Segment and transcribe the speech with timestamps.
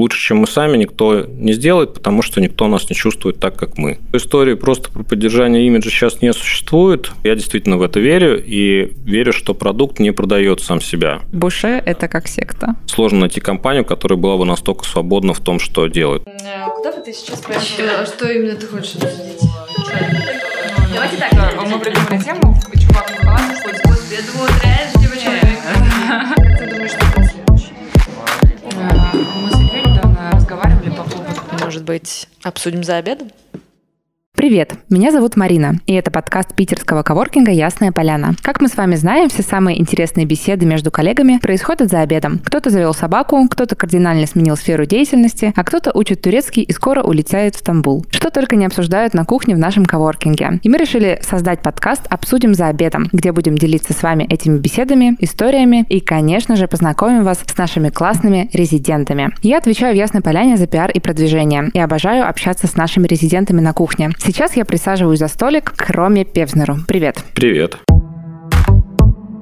[0.00, 3.78] лучше, чем мы сами, никто не сделает, потому что никто нас не чувствует так, как
[3.78, 3.98] мы.
[4.12, 7.12] Истории просто про поддержание имиджа сейчас не существует.
[7.22, 11.20] Я действительно в это верю и верю, что продукт не продает сам себя.
[11.32, 12.74] Буше– это как секта.
[12.86, 16.22] Сложно найти компанию, которая была бы настолько свободна в том, что делает.
[16.26, 17.42] Э, куда бы ты сейчас?
[17.48, 19.40] А что именно ты хочешь обсудить?
[20.92, 21.32] Давайте так,
[21.68, 23.10] мы придумали тему, чувак.
[23.22, 23.80] Господи,
[24.14, 24.99] я думала, трэш,
[31.70, 33.30] Может быть, обсудим за обедом?
[34.40, 38.36] Привет, меня зовут Марина, и это подкаст питерского коворкинга «Ясная поляна».
[38.40, 42.38] Как мы с вами знаем, все самые интересные беседы между коллегами происходят за обедом.
[42.38, 47.54] Кто-то завел собаку, кто-то кардинально сменил сферу деятельности, а кто-то учит турецкий и скоро улетает
[47.54, 48.06] в Стамбул.
[48.08, 50.60] Что только не обсуждают на кухне в нашем коворкинге.
[50.62, 55.18] И мы решили создать подкаст «Обсудим за обедом», где будем делиться с вами этими беседами,
[55.20, 59.34] историями и, конечно же, познакомим вас с нашими классными резидентами.
[59.42, 63.60] Я отвечаю в Ясной Поляне за пиар и продвижение и обожаю общаться с нашими резидентами
[63.60, 64.08] на кухне.
[64.30, 66.76] Сейчас я присаживаюсь за столик к Роме Певзнеру.
[66.86, 67.16] Привет.
[67.34, 67.89] Привет.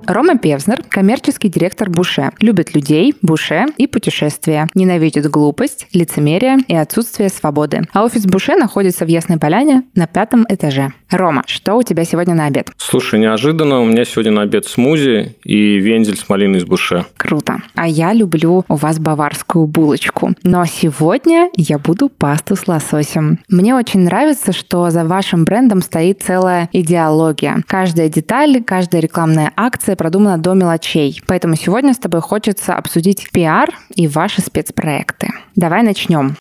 [0.09, 2.31] Рома Певзнер– коммерческий директор Буше.
[2.41, 4.67] Любит людей, Буше и путешествия.
[4.75, 7.83] Ненавидит глупость, лицемерие и отсутствие свободы.
[7.93, 10.95] А офис Буше находится в Ясной Поляне на пятом этаже.
[11.11, 12.71] Рома, что у тебя сегодня на обед?
[12.79, 17.05] Слушай, неожиданно у меня сегодня на обед смузи и вензель с малиной из Буше.
[17.19, 17.59] Круто.
[17.75, 20.33] А я люблю у вас баварскую булочку.
[20.43, 23.41] Но сегодня я буду пасту с лососем.
[23.51, 27.63] Мне очень нравится, что за вашим брендом стоит целая идеология.
[27.67, 31.21] Каждая деталь, каждая рекламная акция продумана до мелочей.
[31.27, 35.29] Поэтому сегодня с тобой хочется обсудить пиар и ваши спецпроекты.
[35.55, 36.37] Давай начнем.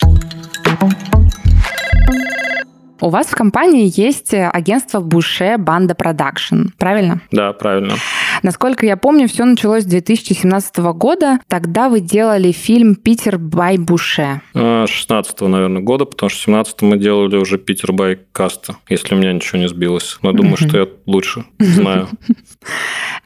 [3.08, 7.22] У вас в компании есть агентство Bushebanda Production, правильно?
[7.32, 7.94] Да, правильно.
[8.44, 11.40] Насколько я помню, все началось с 2017 года.
[11.48, 14.42] Тогда вы делали фильм «Питер by Буше».
[14.54, 19.18] 16 наверное, года, потому что в 17 мы делали уже «Питер by Каста», если у
[19.18, 20.20] меня ничего не сбилось.
[20.22, 22.10] Но думаю, что я лучше знаю.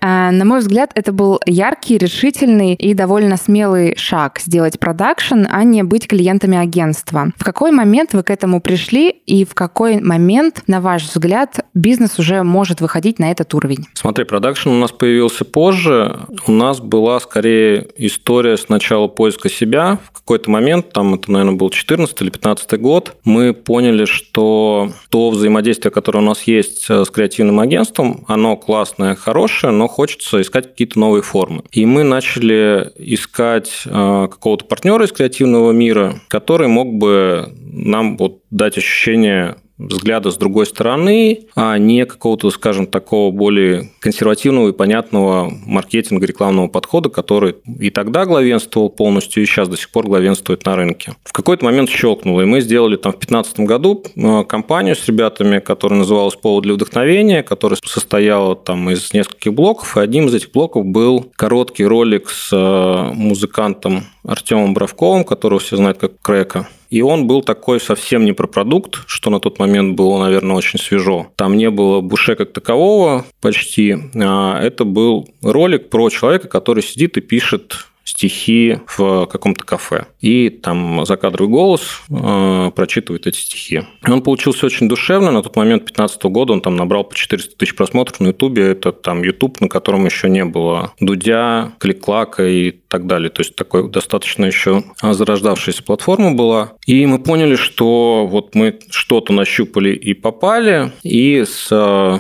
[0.04, 5.64] А, на мой взгляд, это был яркий, решительный и довольно смелый шаг сделать продакшн, а
[5.64, 7.32] не быть клиентами агентства.
[7.38, 12.20] В какой момент вы к этому пришли и в какой момент, на ваш взгляд, бизнес
[12.20, 13.86] уже может выходить на этот уровень?
[13.94, 16.20] Смотри, продакшн у нас появился позже.
[16.48, 20.00] У нас была скорее история сначала поиска себя.
[20.04, 25.30] В какой-то момент, там это, наверное, был 14 или 15 год, мы поняли, что то
[25.30, 31.00] взаимодействие, которое у нас есть с креативным агентством, оно классное, хорошее, но хочется искать какие-то
[31.00, 31.64] новые формы.
[31.72, 38.42] И мы начали искать э, какого-то партнера из креативного мира, который мог бы нам вот
[38.50, 39.56] дать ощущение
[39.88, 46.68] взгляда с другой стороны, а не какого-то, скажем, такого более консервативного и понятного маркетинга, рекламного
[46.68, 51.16] подхода, который и тогда главенствовал полностью, и сейчас до сих пор главенствует на рынке.
[51.24, 55.60] В какой-то момент щелкнуло, и мы сделали там в 2015 году э, компанию с ребятами,
[55.60, 60.52] которая называлась «Повод для вдохновения», которая состояла там из нескольких блоков, и одним из этих
[60.52, 66.68] блоков был короткий ролик с э, музыкантом Артемом Бравковым, которого все знают как Крека.
[66.92, 70.78] И он был такой совсем не про продукт, что на тот момент было, наверное, очень
[70.78, 71.28] свежо.
[71.38, 73.98] Там не было буше как такового почти.
[74.14, 80.06] А это был ролик про человека, который сидит и пишет стихи в каком-то кафе.
[80.22, 83.84] И там закадровый голос э, прочитывает эти стихи.
[84.08, 85.32] И он получился очень душевно.
[85.32, 88.72] На тот момент 2015 года он там набрал по 400 тысяч просмотров на Ютубе.
[88.72, 93.30] Это там Ютуб, на котором еще не было Дудя, Кликлака и так далее.
[93.30, 96.74] То есть такой достаточно еще зарождавшаяся платформа была.
[96.86, 100.92] И мы поняли, что вот мы что-то нащупали и попали.
[101.04, 101.70] И с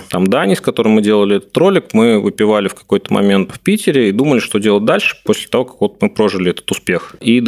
[0.09, 4.09] там Дани, с которым мы делали этот ролик, мы выпивали в какой-то момент в Питере
[4.09, 7.15] и думали, что делать дальше после того, как вот мы прожили этот успех.
[7.19, 7.41] И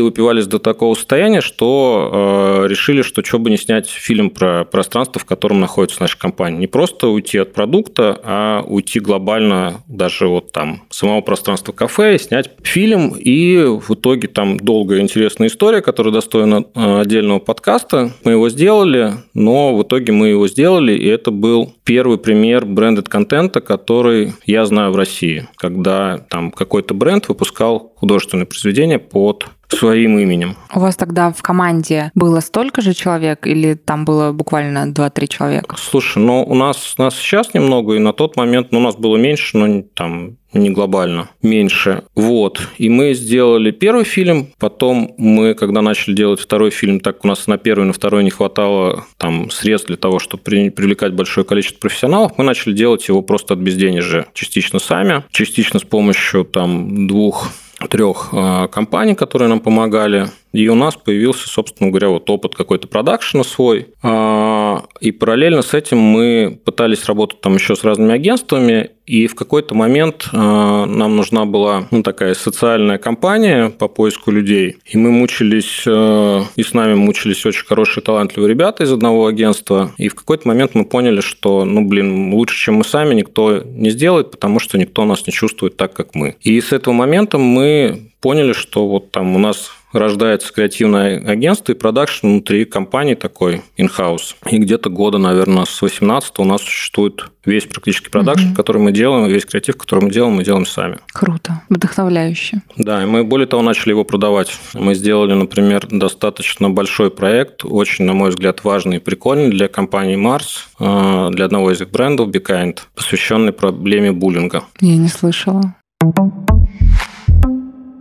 [0.43, 5.19] доупивались до такого состояния, что э, решили, что что бы не снять фильм про пространство,
[5.19, 6.57] в котором находится наша компания.
[6.57, 12.51] Не просто уйти от продукта, а уйти глобально даже вот там самого пространства кафе, снять
[12.63, 13.15] фильм.
[13.17, 18.11] И в итоге там долгая интересная история, которая достойна э, отдельного подкаста.
[18.23, 23.09] Мы его сделали, но в итоге мы его сделали, и это был первый пример брендед
[23.09, 29.47] контента, который я знаю в России, когда там какой-то бренд выпускал художественное произведение под
[29.77, 30.55] своим именем.
[30.73, 35.75] У вас тогда в команде было столько же человек или там было буквально 2-3 человека?
[35.77, 39.17] Слушай, ну у нас, нас сейчас немного, и на тот момент ну, у нас было
[39.17, 42.03] меньше, но там не глобально, меньше.
[42.15, 42.61] Вот.
[42.77, 47.47] И мы сделали первый фильм, потом мы, когда начали делать второй фильм, так у нас
[47.47, 52.33] на первый, на второй не хватало там средств для того, чтобы привлекать большое количество профессионалов,
[52.37, 57.49] мы начали делать его просто от безденежья, частично сами, частично с помощью там двух
[57.87, 62.87] трех а, компаний, которые нам помогали И у нас появился, собственно говоря, вот опыт какой-то
[62.87, 63.87] продакшена свой.
[64.03, 69.35] А, и параллельно с этим мы пытались работать там еще с разными агентствами, и в
[69.35, 74.77] какой-то момент а, нам нужна была ну, такая социальная кампания по поиску людей.
[74.85, 79.91] И мы мучились, а, и с нами мучились очень хорошие, талантливые ребята из одного агентства.
[79.97, 83.89] И в какой-то момент мы поняли, что, ну, блин, лучше, чем мы сами, никто не
[83.89, 86.35] сделает, потому что никто нас не чувствует так, как мы.
[86.41, 91.75] И с этого момента мы поняли, что вот там у нас рождается креативное агентство и
[91.75, 94.35] продакшн внутри компании такой in-house.
[94.49, 98.55] И где-то года, наверное, с 18 у нас существует весь практически продакшн, угу.
[98.55, 100.99] который мы делаем, весь креатив, который мы делаем, мы делаем сами.
[101.11, 102.61] Круто, вдохновляюще.
[102.77, 104.57] Да, и мы более того начали его продавать.
[104.73, 110.17] Мы сделали, например, достаточно большой проект, очень, на мой взгляд, важный и прикольный для компании
[110.17, 114.63] Mars, э, для одного из их брендов, BeKind, посвященный проблеме буллинга.
[114.79, 115.75] Я не слышала.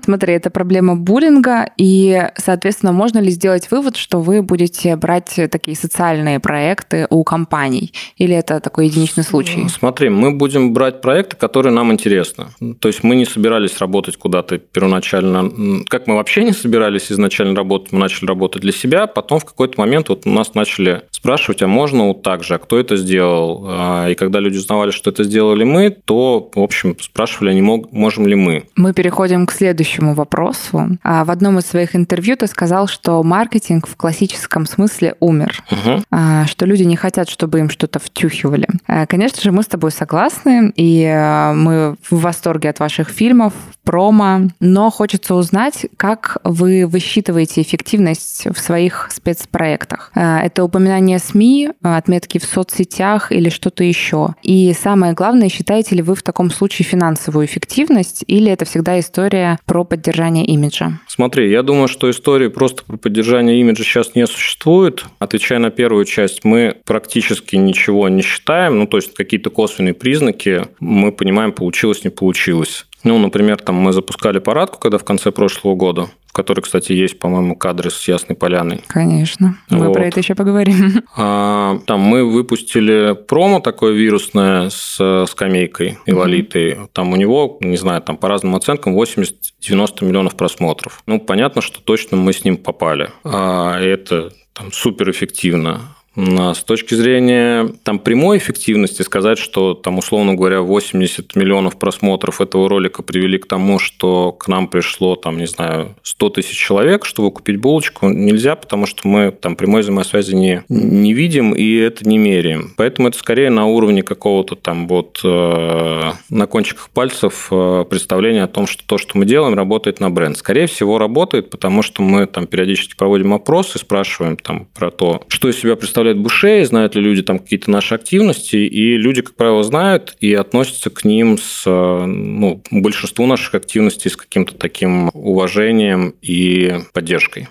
[0.05, 5.77] Смотри, это проблема буллинга, и, соответственно, можно ли сделать вывод, что вы будете брать такие
[5.77, 7.93] социальные проекты у компаний?
[8.17, 9.67] Или это такой единичный случай?
[9.69, 12.47] Смотри, мы будем брать проекты, которые нам интересны.
[12.81, 15.85] То есть мы не собирались работать куда-то первоначально.
[15.89, 19.81] Как мы вообще не собирались изначально работать, мы начали работать для себя, потом в какой-то
[19.81, 23.65] момент вот у нас начали спрашивать, а можно вот так же, а кто это сделал?
[23.69, 27.63] А, и когда люди узнавали, что это сделали мы, то, в общем, спрашивали, а не
[27.63, 28.65] мог, можем ли мы.
[28.75, 30.99] Мы переходим к следующему вопросу.
[31.05, 36.03] А, в одном из своих интервью ты сказал, что маркетинг в классическом смысле умер, угу.
[36.47, 38.67] что люди не хотят, чтобы им что-то втюхивали.
[39.07, 41.07] Конечно же, мы с тобой согласны, и
[41.55, 43.53] мы в восторге от ваших фильмов,
[43.85, 50.11] промо, но хочется узнать, как вы высчитываете эффективность в своих спецпроектах.
[50.15, 54.35] Это упоминание СМИ, отметки в соцсетях или что-то еще.
[54.43, 59.59] И самое главное, считаете ли вы в таком случае финансовую эффективность, или это всегда история
[59.67, 61.01] про про поддержание имиджа?
[61.09, 65.05] Смотри, я думаю, что истории просто про поддержание имиджа сейчас не существует.
[65.19, 70.67] Отвечая на первую часть, мы практически ничего не считаем, ну, то есть какие-то косвенные признаки
[70.79, 72.87] мы понимаем, получилось, не получилось.
[73.05, 77.19] Ну, например, там мы запускали парадку, когда в конце прошлого года в которой, кстати, есть,
[77.19, 78.81] по-моему, кадры с Ясной Поляной.
[78.87, 79.59] Конечно.
[79.69, 79.93] Мы вот.
[79.93, 81.03] про это еще поговорим.
[81.15, 86.73] А, там мы выпустили промо такое вирусное с скамейкой и лолитой.
[86.73, 86.89] Mm-hmm.
[86.95, 91.03] Там у него, не знаю, там по разным оценкам 80-90 миллионов просмотров.
[91.07, 93.11] Ну, понятно, что точно мы с ним попали.
[93.25, 95.97] А, это там супер эффективно.
[96.15, 102.69] С точки зрения там, прямой эффективности сказать, что там, условно говоря, 80 миллионов просмотров этого
[102.69, 107.31] ролика привели к тому, что к нам пришло, там, не знаю, 100 тысяч человек, чтобы
[107.31, 112.19] купить булочку, нельзя, потому что мы там прямой взаимосвязи не, не видим и это не
[112.19, 112.75] меряем.
[112.77, 118.49] Поэтому это скорее на уровне какого-то там вот э, на кончиках пальцев э, представления о
[118.49, 120.37] том, что то, что мы делаем, работает на бренд.
[120.37, 125.49] Скорее всего, работает, потому что мы там периодически проводим опросы, спрашиваем там про то, что
[125.49, 129.37] из себя представляет представляет Буше, знают ли люди там какие-то наши активности, и люди, как
[129.37, 136.15] правило, знают и относятся к ним с, ну, большинству наших активностей с каким-то таким уважением
[136.21, 137.49] и поддержкой.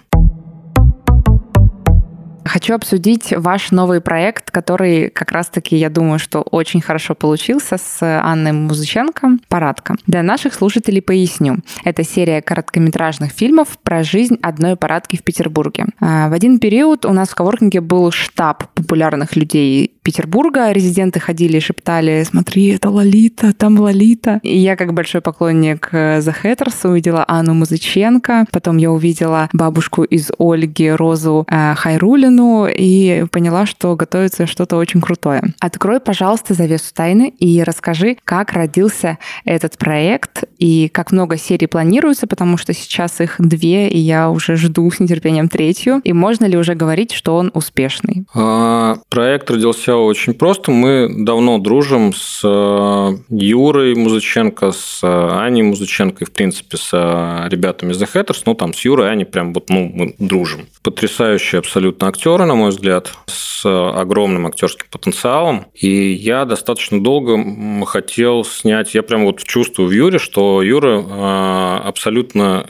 [2.51, 8.01] Хочу обсудить ваш новый проект, который как раз-таки, я думаю, что очень хорошо получился с
[8.01, 9.95] Анной Музыченко «Парадка».
[10.05, 11.59] Для наших слушателей поясню.
[11.85, 15.85] Это серия короткометражных фильмов про жизнь одной парадки в Петербурге.
[16.01, 20.71] А, в один период у нас в коворкинге был штаб популярных людей Петербурга.
[20.71, 24.39] Резиденты ходили и шептали, смотри, это Лолита, там Лолита.
[24.43, 28.45] И я, как большой поклонник э, The Hatters, увидела Анну Музыченко.
[28.51, 35.01] Потом я увидела бабушку из Ольги, Розу э, Хайрулину, и поняла, что готовится что-то очень
[35.01, 35.53] крутое.
[35.59, 42.27] Открой, пожалуйста, завесу тайны и расскажи, как родился этот проект и как много серий планируется,
[42.27, 46.01] потому что сейчас их две, и я уже жду с нетерпением третью.
[46.03, 48.25] И можно ли уже говорить, что он успешный?
[48.33, 50.71] А, проект родился все очень просто.
[50.71, 56.91] Мы давно дружим с э, Юрой Музыченко, с э, Аней Музыченко и, в принципе, с
[56.93, 58.43] э, ребятами The Hatters.
[58.45, 60.67] Ну, там с Юрой и Аней прям вот, ну, мы дружим.
[60.81, 65.65] Потрясающие абсолютно актеры, на мой взгляд, с огромным актерским потенциалом.
[65.75, 72.65] И я достаточно долго хотел снять, я прям вот чувствую в Юре, что Юра абсолютно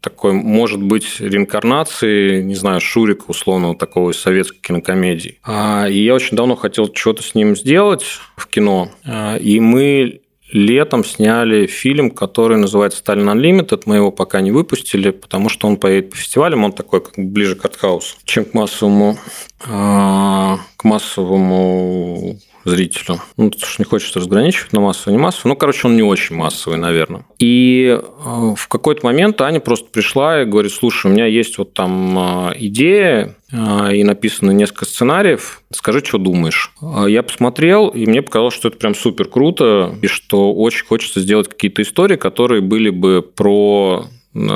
[0.00, 5.38] такой, может быть, реинкарнацией, не знаю, Шурика, условного такого из советской кинокомедии.
[5.42, 8.04] А, и я очень давно хотел что-то с ним сделать
[8.36, 8.90] в кино.
[9.04, 13.82] А, и мы летом сняли фильм, который называется «Сталин Unlimited».
[13.86, 17.54] Мы его пока не выпустили, потому что он поедет по фестивалям, он такой как ближе
[17.54, 19.18] к артхаусу, чем к массовому.
[19.66, 22.38] А, к массовому
[22.68, 23.20] зрителю.
[23.36, 25.50] Ну, потому что не хочется разграничивать на массовый, не массовый.
[25.50, 27.24] Ну, короче, он не очень массовый, наверное.
[27.38, 31.74] И э, в какой-то момент Аня просто пришла и говорит, слушай, у меня есть вот
[31.74, 36.72] там э, идея, э, и написано несколько сценариев, скажи, что думаешь.
[37.06, 41.48] Я посмотрел, и мне показалось, что это прям супер круто, и что очень хочется сделать
[41.48, 44.06] какие-то истории, которые были бы про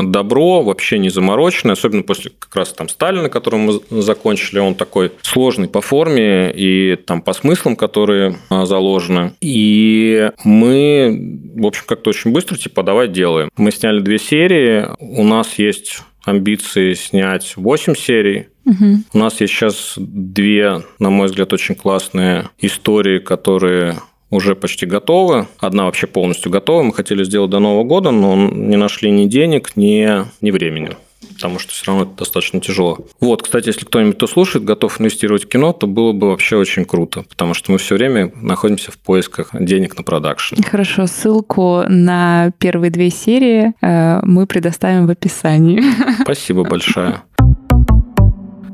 [0.05, 5.13] добро, вообще не замороченное, особенно после как раз там Сталина, который мы закончили, он такой
[5.23, 9.35] сложный по форме и там по смыслам, которые а, заложены.
[9.41, 13.51] И мы, в общем, как-то очень быстро, типа, давай делаем.
[13.57, 18.49] Мы сняли две серии, у нас есть амбиции снять 8 серий.
[18.65, 18.97] Угу.
[19.15, 23.97] У нас есть сейчас две, на мой взгляд, очень классные истории, которые
[24.33, 25.47] уже почти готовы.
[25.59, 26.83] Одна вообще полностью готова.
[26.83, 30.09] Мы хотели сделать до Нового года, но не нашли ни денег, ни,
[30.45, 30.97] ни времени
[31.35, 32.99] потому что все равно это достаточно тяжело.
[33.21, 36.85] Вот, кстати, если кто-нибудь то слушает, готов инвестировать в кино, то было бы вообще очень
[36.85, 40.63] круто, потому что мы все время находимся в поисках денег на продакшн.
[40.63, 45.83] Хорошо, ссылку на первые две серии э, мы предоставим в описании.
[46.23, 47.23] Спасибо большое.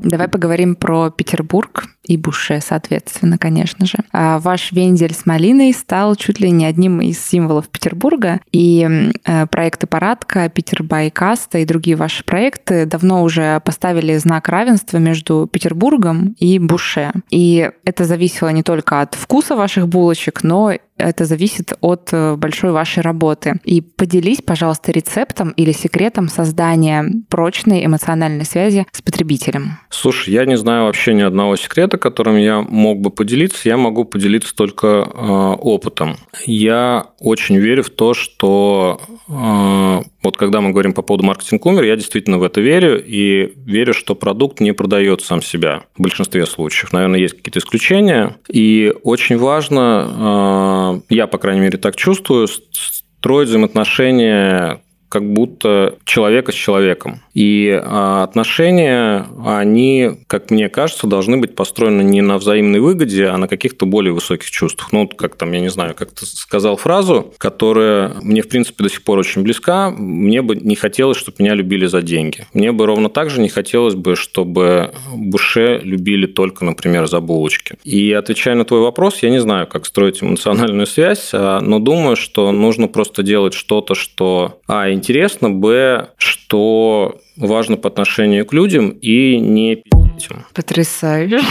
[0.02, 3.99] Давай поговорим про Петербург и Буше, соответственно, конечно же.
[4.12, 9.47] А ваш вензель с малиной стал чуть ли не одним из символов Петербурга, и э,
[9.47, 16.59] проекты Парадка, Питербайкаста и другие ваши проекты давно уже поставили знак равенства между Петербургом и
[16.59, 17.12] Буше.
[17.31, 22.73] И это зависело не только от вкуса ваших булочек, но это зависит от э, большой
[22.73, 23.61] вашей работы.
[23.64, 29.78] И поделись, пожалуйста, рецептом или секретом создания прочной эмоциональной связи с потребителем.
[29.90, 33.69] Слушай, я не знаю вообще ни одного секрета, которым я мог бы поделиться.
[33.69, 36.17] Я могу поделиться только э, опытом.
[36.45, 41.84] Я очень верю в то, что э, вот когда мы говорим по поводу маркетинг умер,
[41.84, 46.44] я действительно в это верю и верю, что продукт не продает сам себя в большинстве
[46.46, 46.92] случаев.
[46.92, 48.37] Наверное, есть какие-то исключения.
[48.48, 56.52] И очень важно, э, я, по крайней мере, так чувствую, строить взаимоотношения как будто человека
[56.52, 57.22] с человеком.
[57.38, 63.37] И а, отношения, они, как мне кажется, должны быть построены не на взаимной выгоде, а
[63.37, 64.90] на каких-то более высоких чувствах.
[64.90, 68.90] Ну, как там, я не знаю, как ты сказал фразу, которая мне, в принципе, до
[68.90, 69.90] сих пор очень близка.
[69.90, 72.45] Мне бы не хотелось, чтобы меня любили за деньги.
[72.54, 77.76] Мне бы ровно так же не хотелось бы, чтобы Буше любили только, например, за булочки.
[77.85, 82.16] И отвечая на твой вопрос, я не знаю, как строить эмоциональную связь, а, но думаю,
[82.16, 88.90] что нужно просто делать что-то, что, а, интересно, б, что важно по отношению к людям
[88.90, 91.40] и не пи***ть Потрясающе.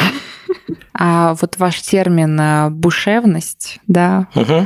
[1.00, 4.66] А вот ваш термин э, «бушевность», да, угу.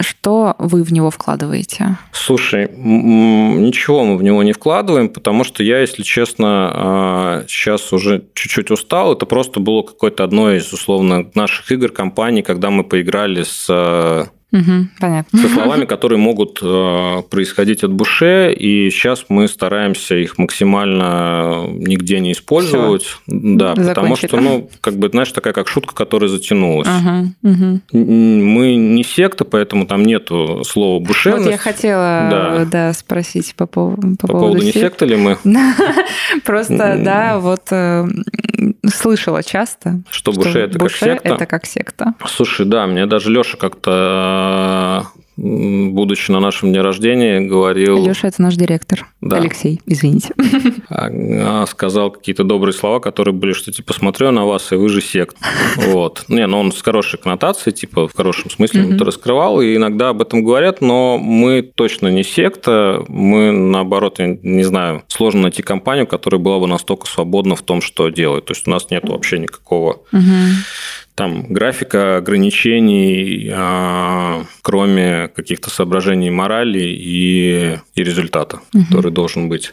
[0.00, 1.98] что вы в него вкладываете?
[2.10, 8.24] Слушай, ничего мы в него не вкладываем, потому что я, если честно, сейчас а, уже
[8.34, 9.12] чуть-чуть устал.
[9.12, 14.88] Это просто было какое-то одно из, условно, наших игр компании, когда мы поиграли с Угу,
[14.98, 15.38] понятно.
[15.40, 22.18] Со словами, которые могут э, происходить от буше, и сейчас мы стараемся их максимально нигде
[22.20, 23.02] не использовать.
[23.02, 23.18] Всё.
[23.26, 23.94] Да, Закончили.
[23.94, 26.88] потому что, ну, как бы, знаешь, такая как шутка, которая затянулась.
[26.88, 27.80] Угу, угу.
[27.92, 31.32] Мы не секта, поэтому там нету слова буше.
[31.32, 32.64] Вот я хотела да.
[32.64, 35.36] Да, спросить по, поводу по, по поводу не секта ли мы?
[36.44, 38.06] Просто, да, вот э,
[38.86, 40.00] слышала часто.
[40.10, 41.28] Что буше это как секта?
[41.28, 42.14] это как секта.
[42.26, 44.37] Слушай, да, мне даже Леша как-то
[45.38, 48.04] будучи на нашем дне рождения, говорил...
[48.04, 49.06] Леша, это наш директор.
[49.20, 49.36] Да.
[49.36, 50.34] Алексей, извините.
[50.90, 55.00] А, сказал какие-то добрые слова, которые были, что типа смотрю на вас, и вы же
[55.00, 55.36] сект.
[55.76, 56.24] Вот.
[56.28, 58.94] Не, но ну, он с хорошей коннотацией, типа в хорошем смысле mm-hmm.
[58.94, 64.38] это раскрывал, и иногда об этом говорят, но мы точно не секта, мы наоборот, я
[64.42, 68.46] не знаю, сложно найти компанию, которая была бы настолько свободна в том, что делает.
[68.46, 76.30] То есть у нас нет вообще никакого mm-hmm там графика ограничений, а, кроме каких-то соображений
[76.30, 78.84] морали и, и результата, угу.
[78.88, 79.72] который должен быть.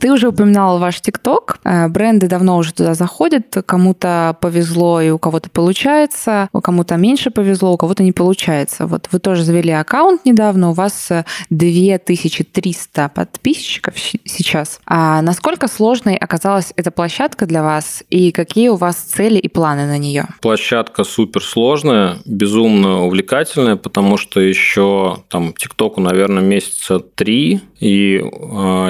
[0.00, 1.58] Ты уже упоминал ваш ТикТок.
[1.64, 3.56] Э, бренды давно уже туда заходят.
[3.66, 8.86] Кому-то повезло и у кого-то получается, у кому-то меньше повезло, у кого-то не получается.
[8.86, 11.10] Вот вы тоже завели аккаунт недавно, у вас
[11.50, 14.80] 2300 э, подписчиков сейчас.
[14.86, 19.86] А насколько сложной оказалась эта площадка для вас и какие у вас цели и планы
[19.86, 20.26] на нее?
[20.40, 28.22] Площадка супер сложная, безумно увлекательная, потому что еще там ТикТоку, наверное, месяца три, и э,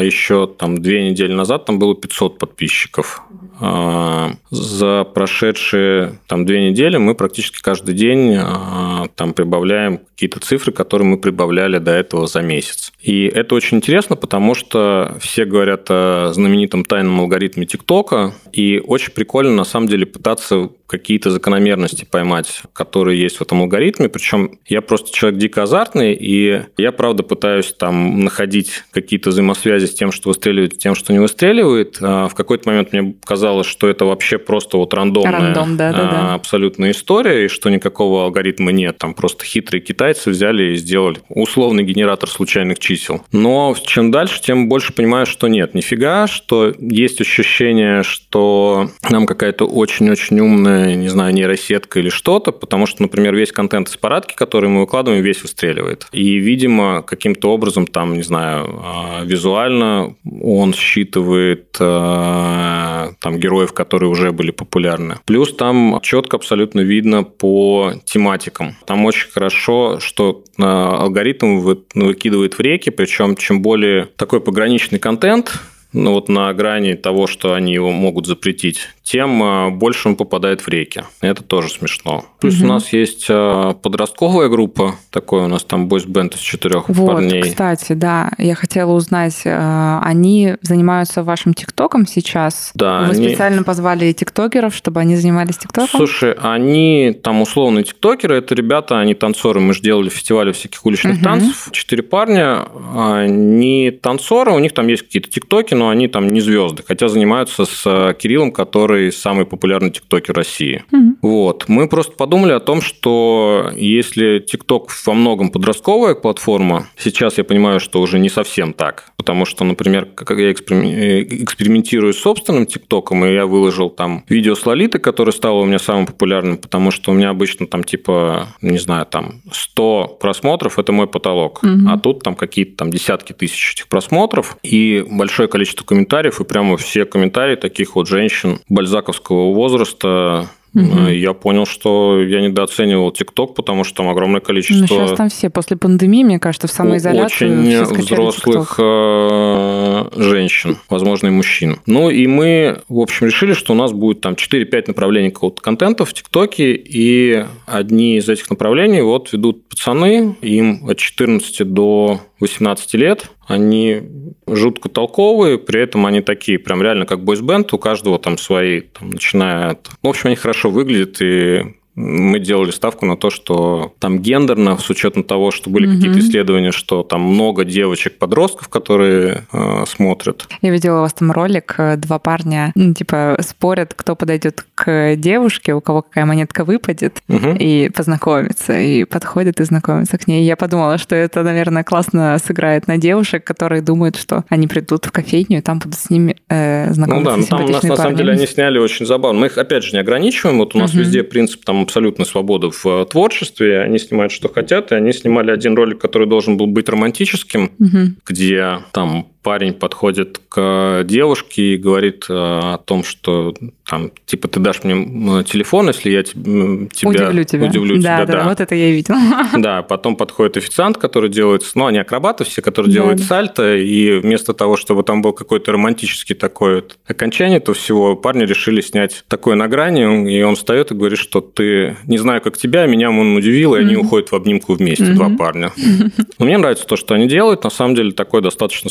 [0.05, 3.23] еще там две недели назад там было 500 подписчиков.
[3.61, 10.73] А, за прошедшие там две недели мы практически каждый день а, там прибавляем какие-то цифры,
[10.73, 12.93] которые мы прибавляли до этого за месяц.
[13.01, 19.13] И это очень интересно, потому что все говорят о знаменитом тайном алгоритме ТикТока, и очень
[19.13, 24.09] прикольно на самом деле пытаться какие-то закономерности поймать, которые есть в этом алгоритме.
[24.09, 29.95] Причем я просто человек дико азартный, и я, правда, пытаюсь там находить какие-то взаимосвязи с
[29.95, 31.99] тем, что выстреливает, и тем, что не выстреливает.
[32.01, 36.11] А в какой-то момент мне казалось, что это вообще просто вот рандомная Рандом, да, да,
[36.11, 36.35] да.
[36.35, 38.99] абсолютная история, и что никакого алгоритма нет.
[38.99, 43.23] Там просто хитрые китайцы взяли и сделали условный генератор случайных чисел.
[43.33, 49.65] Но чем дальше, тем больше понимаю, что нет, нифига, что есть ощущение, что нам какая-то
[49.65, 54.69] очень-очень умная не знаю, нейросетка или что-то, потому что, например, весь контент из парадки, который
[54.69, 56.07] мы выкладываем, весь выстреливает.
[56.13, 64.33] И, видимо, каким-то образом, там, не знаю, а, визуально он считывает а, героев, которые уже
[64.33, 65.17] были популярны.
[65.25, 68.77] Плюс там четко абсолютно видно по тематикам.
[68.87, 75.61] Там очень хорошо, что а, алгоритм выкидывает в реки, причем чем более такой пограничный контент,
[75.93, 80.61] ну вот на грани того, что они его могут запретить, тем а, больше он попадает
[80.61, 81.03] в реки.
[81.23, 82.27] Это тоже смешно.
[82.41, 82.65] Плюс угу.
[82.65, 87.43] у нас есть а, подростковая группа, такой у нас там бойсбенд из четырех вот, парней.
[87.43, 92.71] кстати, да, я хотела узнать, а, они занимаются вашим ТикТоком сейчас?
[92.75, 93.01] Да.
[93.01, 93.29] Вы они...
[93.29, 95.89] специально позвали тиктокеров, чтобы они занимались ТикТоком?
[95.89, 101.17] Слушай, они там условные тиктокеры, это ребята, они танцоры, мы же делали фестивали всяких уличных
[101.17, 101.25] угу.
[101.25, 101.69] танцев.
[101.73, 106.83] Четыре парня, они танцоры, у них там есть какие-то тиктоки, но они там не звезды,
[106.87, 110.85] хотя занимаются с Кириллом, который самый популярный тиктокер России.
[110.93, 111.13] Mm-hmm.
[111.23, 111.65] Вот.
[111.69, 117.81] Мы просто подумали о том, что если тикток во многом подростковая платформа, сейчас я понимаю,
[117.81, 119.13] что уже не совсем так.
[119.17, 124.67] Потому что, например, как я экспериментирую с собственным тиктоком, и я выложил там видео с
[124.67, 128.79] Лолитой, которое стало у меня самым популярным, потому что у меня обычно там типа, не
[128.79, 131.61] знаю, там 100 просмотров– это мой потолок.
[131.63, 131.89] Mm-hmm.
[131.89, 136.77] А тут там какие-то там десятки тысяч этих просмотров и большое количество комментариев, и прямо
[136.77, 141.09] все комментарии таких вот женщин бальзаковского возраста Угу.
[141.09, 144.83] Я понял, что я недооценивал ТикТок, потому что там огромное количество...
[144.83, 150.11] Ну, сейчас там все после пандемии, мне кажется, в самоизоляции Очень взрослых TikTok.
[150.15, 151.79] Э, женщин, возможно, и мужчин.
[151.87, 156.05] Ну, и мы, в общем, решили, что у нас будет там 4-5 направлений какого-то контента
[156.05, 162.95] в ТикТоке, и одни из этих направлений вот ведут пацаны, им от 14 до 18
[162.95, 164.03] лет, они
[164.47, 169.11] жутко толковые, при этом они такие, прям реально как бойсбенд, у каждого там свои, там,
[169.11, 169.89] начиная от...
[170.03, 174.89] В общем, они хорошо выглядят, и мы делали ставку на то, что там гендерно, с
[174.89, 175.97] учетом того, что были угу.
[175.97, 180.47] какие-то исследования, что там много девочек-подростков, которые э, смотрят.
[180.63, 185.17] Я видела у вас там ролик, э, два парня, ну, типа, спорят, кто подойдет к
[185.17, 187.57] девушке, у кого какая монетка выпадет, угу.
[187.59, 190.45] и познакомиться, и подходит и знакомится к ней.
[190.45, 195.11] Я подумала, что это, наверное, классно сыграет на девушек, которые думают, что они придут в
[195.11, 197.37] кофейню, и там будут с ними э, знакомиться.
[197.37, 199.41] Ну да, но там у нас, на самом деле, они сняли очень забавно.
[199.41, 200.59] Мы их, опять же, не ограничиваем.
[200.59, 201.01] Вот у нас угу.
[201.01, 205.51] везде принцип там абсолютно свобода в э, творчестве, они снимают, что хотят, и они снимали
[205.51, 207.99] один ролик, который должен был быть романтическим, угу.
[208.27, 213.55] где там парень подходит к девушке и говорит э, о том, что
[213.89, 217.67] там, типа, ты дашь мне телефон, если я тебя удивлю тебя.
[217.67, 219.17] Удивлю да, тебя, да, да, вот это я и видела.
[219.57, 223.25] Да, потом подходит официант, который делает, ну, они акробаты все, которые да, делают да.
[223.25, 228.83] сальто, и вместо того, чтобы там был какой-то романтический такой окончание, то всего парни решили
[228.83, 232.85] снять такое на грани, и он встает и говорит, что ты, не знаю, как тебя,
[232.85, 235.73] меня он удивил, и они уходят в обнимку вместе, два парня.
[236.39, 238.91] Но мне нравится то, что они делают, на самом деле такой достаточно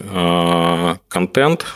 [0.00, 1.66] э, контент.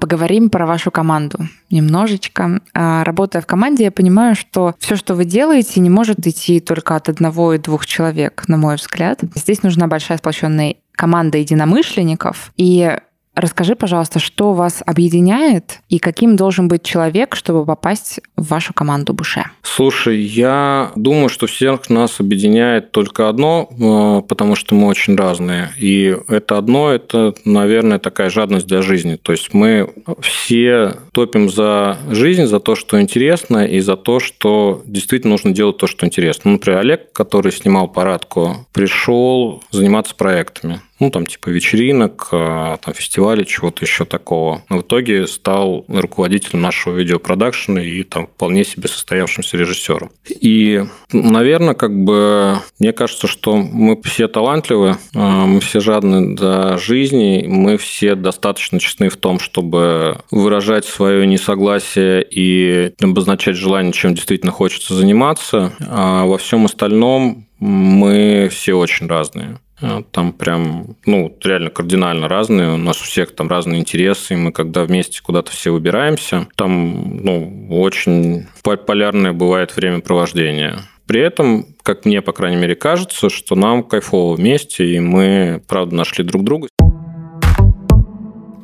[0.00, 1.38] Поговорим про вашу команду
[1.70, 2.60] немножечко.
[2.72, 6.94] А, работая в команде, я понимаю, что все, что вы делаете, не может идти только
[6.94, 9.20] от одного и двух человек, на мой взгляд.
[9.34, 12.52] Здесь нужна большая сплоченная команда единомышленников.
[12.56, 12.96] И
[13.38, 19.12] Расскажи, пожалуйста, что вас объединяет и каким должен быть человек, чтобы попасть в вашу команду
[19.12, 19.44] Буше?
[19.62, 25.70] Слушай, я думаю, что всех нас объединяет только одно, э, потому что мы очень разные.
[25.78, 29.14] И это одно, это, наверное, такая жадность для жизни.
[29.14, 29.88] То есть мы
[30.20, 35.76] все топим за жизнь, за то, что интересно, и за то, что действительно нужно делать
[35.76, 36.42] то, что интересно.
[36.44, 42.94] Ну, например, Олег, который снимал парадку, пришел заниматься проектами ну, там, типа вечеринок, а, там,
[42.94, 44.62] фестивалей, чего-то еще такого.
[44.68, 50.10] Но в итоге стал руководителем нашего видеопродакшена и там вполне себе состоявшимся режиссером.
[50.28, 56.78] И, наверное, как бы, мне кажется, что мы все талантливы, а, мы все жадны до
[56.78, 64.14] жизни, мы все достаточно честны в том, чтобы выражать свое несогласие и обозначать желание, чем
[64.14, 65.72] действительно хочется заниматься.
[65.88, 69.58] А во всем остальном мы все очень разные.
[69.80, 72.74] А, там прям, ну, реально кардинально разные.
[72.74, 74.34] У нас у всех там разные интересы.
[74.34, 80.76] И мы когда вместе куда-то все выбираемся, там, ну, очень полярное бывает времяпровождение.
[81.06, 85.94] При этом, как мне, по крайней мере, кажется, что нам кайфово вместе, и мы, правда,
[85.94, 86.68] нашли друг друга.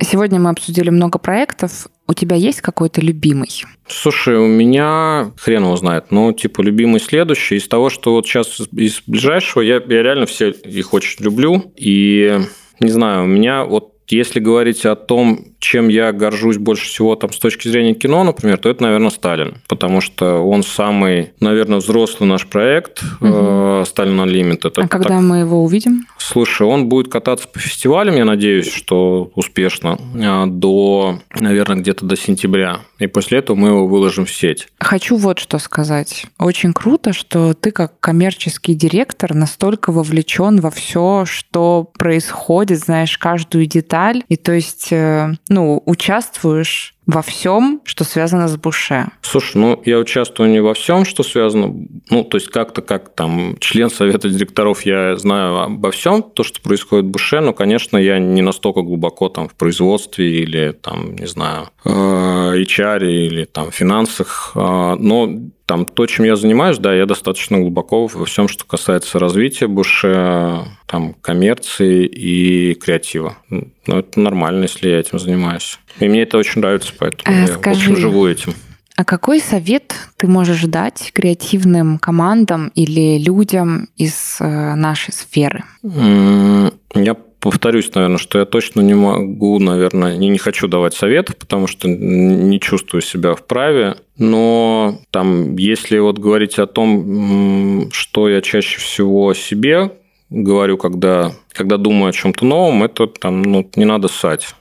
[0.05, 1.89] Сегодня мы обсудили много проектов.
[2.07, 3.65] У тебя есть какой-то любимый?
[3.89, 6.11] Слушай, у меня хрен его знает.
[6.11, 7.57] Ну, типа, любимый следующий.
[7.57, 11.73] Из того, что вот сейчас из ближайшего, я, я реально все их очень люблю.
[11.77, 12.39] И
[12.81, 17.33] не знаю, у меня вот если говорить о том, чем я горжусь больше всего там
[17.33, 22.29] с точки зрения кино, например, то это, наверное, Сталин, потому что он самый, наверное, взрослый
[22.29, 23.85] наш проект угу.
[23.87, 24.73] Сталин Unlimited.
[24.77, 25.23] А когда так...
[25.23, 26.07] мы его увидим?
[26.19, 32.17] Слушай, он будет кататься по фестивалям, я надеюсь, что успешно, а, до, наверное, где-то до
[32.17, 32.81] сентября.
[32.99, 34.69] И после этого мы его выложим в сеть.
[34.79, 36.27] Хочу вот что сказать.
[36.39, 43.67] Очень круто, что ты как коммерческий директор настолько вовлечен во все, что происходит, знаешь каждую
[43.67, 43.94] деталь.
[44.29, 49.09] И то есть, э, ну, участвуешь во всем, что связано с Буше?
[49.21, 53.57] Слушай, ну я участвую не во всем, что связано, ну то есть как-то как там
[53.61, 58.19] член совета директоров я знаю обо всем, то, что происходит в Буше, но, конечно, я
[58.19, 64.53] не настолько глубоко там в производстве или там, не знаю, э, HR или там финансах,
[64.55, 65.29] э, но
[65.67, 70.65] там то, чем я занимаюсь, да, я достаточно глубоко во всем, что касается развития Буше,
[70.87, 73.39] там, коммерции и креатива.
[73.49, 75.79] Ну, это нормально, если я этим занимаюсь.
[76.01, 78.55] И мне это очень нравится, поэтому а, я, скажи, в общем, живу этим.
[78.97, 85.65] А какой совет ты можешь дать креативным командам или людям из э, нашей сферы?
[85.83, 91.67] Я повторюсь, наверное, что я точно не могу, наверное, не, не хочу давать советов, потому
[91.67, 93.97] что не чувствую себя вправе.
[94.17, 99.91] Но там, если вот говорить о том, что я чаще всего себе
[100.31, 104.55] говорю, когда, когда думаю о чем-то новом, это там, ну, не надо ссать.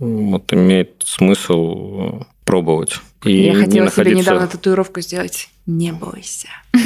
[0.00, 3.00] Вот имеет смысл пробовать.
[3.24, 4.04] И Я хотела находиться...
[4.04, 5.48] себе недавно татуировку сделать.
[5.66, 6.48] Не бойся.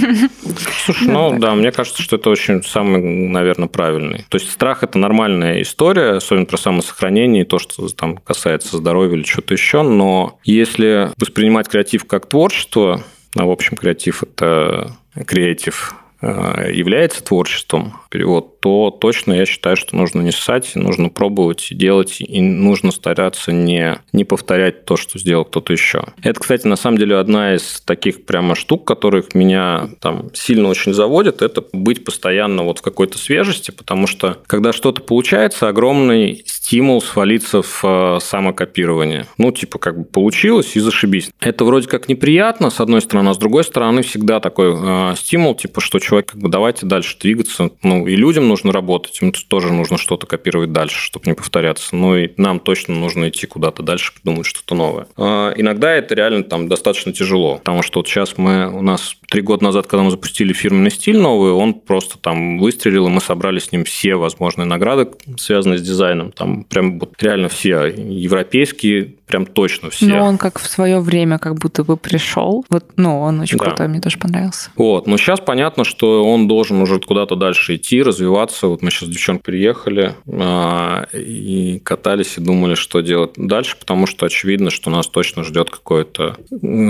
[0.84, 4.24] Слушай, ну, да, мне кажется, что это очень самый, наверное, правильный.
[4.28, 9.16] То есть страх– это нормальная история, особенно про самосохранение и то, что там касается здоровья
[9.16, 9.82] или что-то еще.
[9.82, 13.02] Но если воспринимать креатив как творчество,
[13.34, 19.96] а в общем креатив– это креатив, Э, является творчеством, перевод, то точно я считаю, что
[19.96, 25.44] нужно не ссать, нужно пробовать делать, и нужно стараться не, не повторять то, что сделал
[25.44, 26.04] кто-то еще.
[26.22, 30.92] Это, кстати, на самом деле одна из таких прямо штук, которых меня там сильно очень
[30.92, 37.00] заводит, это быть постоянно вот в какой-то свежести, потому что когда что-то получается, огромный стимул
[37.00, 39.26] свалиться в э, самокопирование.
[39.38, 41.30] Ну, типа, как бы получилось и зашибись.
[41.40, 45.54] Это вроде как неприятно, с одной стороны, а с другой стороны всегда такой э, стимул,
[45.54, 47.70] типа, что человек, как бы, давайте дальше двигаться.
[47.82, 51.94] Ну, и людям нужно работать, им тоже нужно что-то копировать дальше, чтобы не повторяться.
[51.94, 55.06] Ну, и нам точно нужно идти куда-то дальше, придумать что-то новое.
[55.16, 59.42] А иногда это реально там достаточно тяжело, потому что вот сейчас мы, у нас три
[59.42, 63.58] года назад, когда мы запустили фирменный стиль новый, он просто там выстрелил, и мы собрали
[63.58, 66.32] с ним все возможные награды, связанные с дизайном.
[66.32, 70.06] Там прям вот реально все европейские, прям точно все.
[70.06, 72.64] Ну, он как в свое время как будто бы пришел.
[72.70, 73.66] Вот, ну, он очень да.
[73.66, 74.70] крутой, мне тоже понравился.
[74.76, 78.66] Вот, но сейчас понятно, что он должен уже куда-то дальше идти, развиваться.
[78.66, 84.06] Вот мы сейчас с девчонкой приехали а, и катались и думали, что делать дальше, потому
[84.06, 86.36] что очевидно, что нас точно ждет какое-то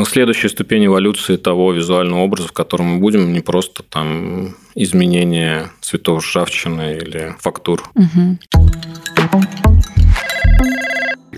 [0.07, 6.25] следующая ступень эволюции того визуального образа, в котором мы будем, не просто там изменение цветов
[6.25, 7.83] ржавчины или фактур.
[7.95, 8.39] Угу.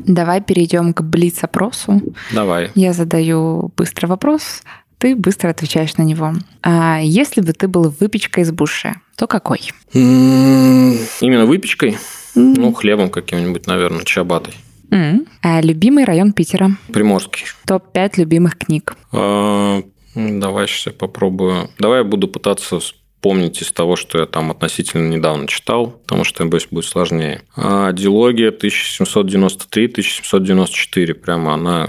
[0.07, 2.01] Давай перейдем к блиц-опросу.
[2.33, 2.71] Давай.
[2.75, 4.63] Я задаю быстрый вопрос,
[4.99, 6.35] ты быстро отвечаешь на него.
[6.63, 9.61] А если бы ты был выпечкой из буше, то какой?
[9.95, 11.97] Именно выпечкой?
[12.35, 14.55] Ну, хлебом каким-нибудь, наверное, чабатой.
[14.91, 15.27] Mm.
[15.43, 16.71] А любимый район Питера?
[16.93, 17.47] Приморский.
[17.67, 18.97] Топ-5 любимых книг?
[19.13, 19.83] А,
[20.15, 21.71] давай сейчас я попробую.
[21.79, 22.81] Давай я буду пытаться
[23.21, 27.43] помнить из того, что я там относительно недавно читал, потому что, боюсь, будет сложнее.
[27.57, 31.89] А дилогия 1793-1794, прямо она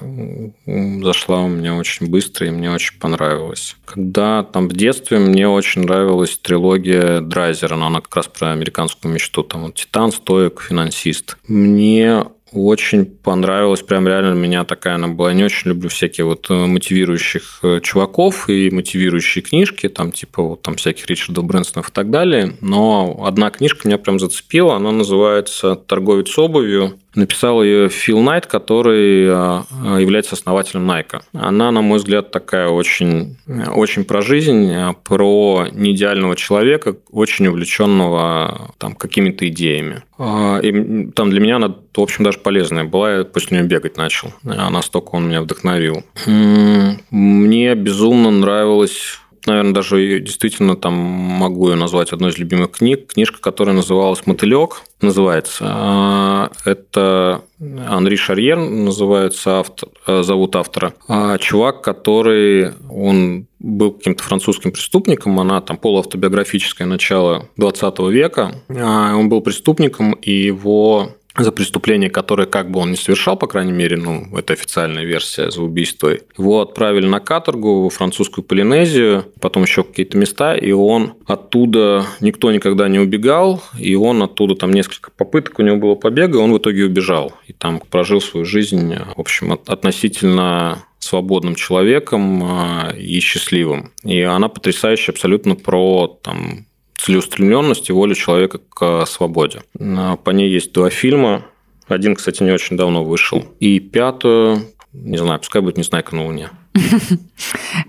[1.03, 3.75] зашла у меня очень быстро, и мне очень понравилась.
[3.85, 9.11] Когда там в детстве мне очень нравилась трилогия Драйзера, но она как раз про американскую
[9.13, 11.37] мечту, там вот Титан, Стоик, Финансист.
[11.47, 15.29] Мне очень понравилась, прям реально меня такая она была.
[15.29, 20.43] Я не очень люблю всякие вот э, мотивирующих э, чуваков и мотивирующие книжки, там типа
[20.43, 22.57] вот там всяких Ричардов Брэнсонов и так далее.
[22.61, 26.99] Но одна книжка меня прям зацепила, она называется «Торговец обувью».
[27.13, 31.21] Написал ее Фил Найт, который а, а, является основателем Nike.
[31.33, 33.37] Она, на мой взгляд, такая очень,
[33.75, 40.03] очень про жизнь, а, про неидеального человека, очень увлеченного там, какими-то идеями.
[40.19, 43.17] И там для меня она, в общем, даже полезная была.
[43.17, 44.31] Я после нее бегать начал.
[44.43, 46.03] Настолько он меня вдохновил.
[46.25, 53.13] Мне безумно нравилось наверное, даже действительно там могу ее назвать одной из любимых книг.
[53.13, 55.65] Книжка, которая называлась «Мотылек», называется.
[55.67, 60.93] А, это Анри Шарьер называется автор, э, зовут автора.
[61.07, 68.55] А чувак, который он был каким-то французским преступником, она там полуавтобиографическое начало 20 века.
[68.69, 73.47] А, он был преступником, и его за преступление, которое как бы он не совершал, по
[73.47, 76.11] крайней мере, ну, это официальная версия за убийство.
[76.37, 82.51] Его отправили на каторгу во французскую Полинезию, потом еще какие-то места, и он оттуда, никто
[82.51, 86.57] никогда не убегал, и он оттуда, там несколько попыток у него было побега, он в
[86.57, 87.33] итоге убежал.
[87.47, 93.91] И там прожил свою жизнь, в общем, относительно свободным человеком а, и счастливым.
[94.03, 96.67] И она потрясающая абсолютно про там,
[97.01, 99.63] целеустремленность и волю человека к свободе.
[99.73, 101.45] По ней есть два фильма.
[101.87, 103.43] Один, кстати, не очень давно вышел.
[103.59, 106.49] И пятую, не знаю, пускай будет «Незнайка на Луне».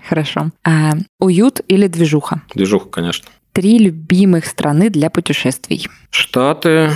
[0.09, 0.51] Хорошо.
[0.65, 2.41] А, уют или движуха?
[2.53, 3.29] Движуха, конечно.
[3.53, 5.87] Три любимых страны для путешествий.
[6.09, 6.91] Штаты,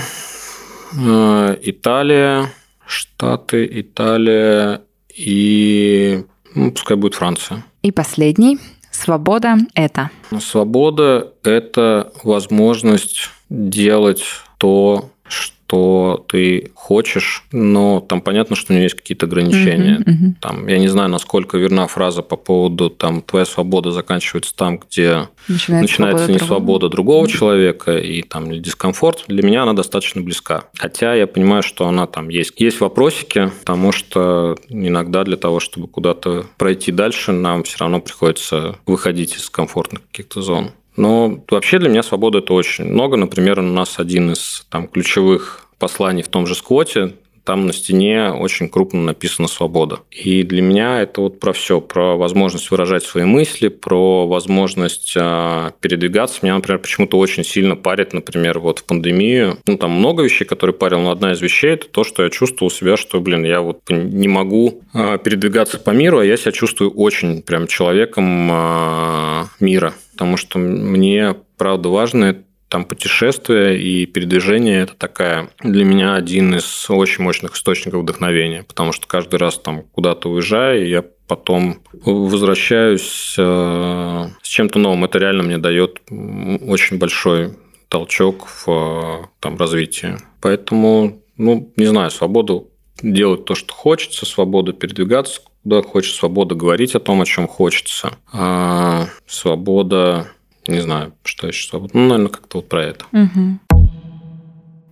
[0.99, 2.51] э, Италия,
[2.85, 4.81] Штаты, Италия
[5.15, 6.25] и
[6.55, 7.63] ну, пускай будет Франция.
[7.83, 8.57] И последний.
[8.97, 10.09] Свобода– это?
[10.39, 14.23] Свобода– это возможность делать
[14.57, 19.99] то, что ты хочешь, но там понятно, что у нее есть какие-то ограничения.
[19.99, 20.33] Uh-huh, uh-huh.
[20.41, 25.27] Там, я не знаю, насколько верна фраза по поводу там твоя свобода заканчивается там, где
[25.47, 26.47] начинается, начинается свобода не другого.
[26.47, 27.31] свобода другого uh-huh.
[27.31, 29.25] человека и там дискомфорт.
[29.27, 30.65] Для меня она достаточно близка.
[30.77, 32.53] Хотя я понимаю, что она там есть.
[32.57, 38.77] Есть вопросики, потому что иногда для того, чтобы куда-то пройти дальше, нам все равно приходится
[38.85, 40.71] выходить из комфортных каких-то зон.
[40.97, 43.15] Но вообще для меня свобода это очень много.
[43.15, 47.13] Например, у нас один из там, ключевых посланий в том же сквоте,
[47.47, 49.99] там на стене очень крупно написано «свобода».
[50.11, 55.71] И для меня это вот про все, про возможность выражать свои мысли, про возможность э,
[55.79, 56.39] передвигаться.
[56.41, 59.59] Меня, например, почему-то очень сильно парит, например, вот в пандемию.
[59.65, 62.69] Ну, там много вещей, которые парил, но одна из вещей– это то, что я чувствовал
[62.69, 66.91] себя, что, блин, я вот не могу э, передвигаться по миру, а я себя чувствую
[66.91, 74.95] очень прям человеком э, мира потому что мне, правда, важно там путешествия и передвижение– это
[74.95, 80.31] такая для меня один из очень мощных источников вдохновения, потому что каждый раз там куда-то
[80.31, 85.05] уезжаю, я потом возвращаюсь э, с чем-то новым.
[85.05, 87.53] Это реально мне дает очень большой
[87.89, 90.17] толчок в там, развитии.
[90.41, 92.71] Поэтому, ну, не знаю, свободу
[93.03, 98.13] делать то, что хочется, свободу передвигаться куда хочется, свобода говорить о том, о чем хочется.
[98.31, 100.27] А свобода,
[100.65, 101.91] не знаю, что еще свобода.
[101.93, 103.05] Ну, наверное, как-то вот про это.
[103.11, 103.89] Угу.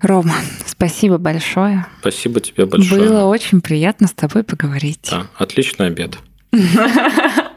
[0.02, 0.36] Рома,
[0.66, 1.88] спасибо большое.
[2.02, 3.08] Спасибо тебе большое.
[3.08, 5.08] Было очень приятно с тобой поговорить.
[5.10, 6.18] Да, отличный обед.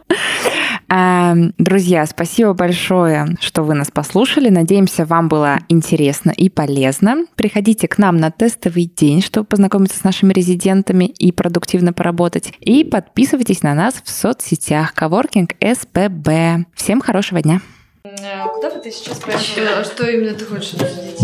[0.90, 4.48] Эм, друзья, спасибо большое, что вы нас послушали.
[4.48, 7.26] Надеемся, вам было интересно и полезно.
[7.36, 12.54] Приходите к нам на тестовый день, чтобы познакомиться с нашими резидентами и продуктивно поработать.
[12.60, 16.66] И подписывайтесь на нас в соцсетях Коворкинг СПБ.
[16.74, 17.60] Всем хорошего дня.
[18.02, 19.80] Куда бы ты сейчас пошла?
[19.80, 21.20] А что именно ты хочешь обсудить?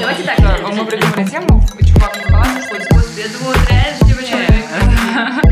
[0.00, 0.38] Давайте так,
[0.74, 5.42] мы придумали тему, чувак в халате ходит, господи, я думала, трэш, девочка.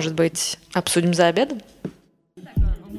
[0.00, 1.60] Может быть, обсудим за обедом?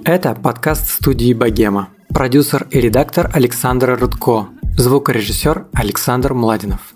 [0.06, 1.90] Это подкаст студии «Богема».
[2.10, 4.50] Продюсер и редактор Александр Рудко.
[4.78, 6.94] Звукорежиссер Александр Младинов.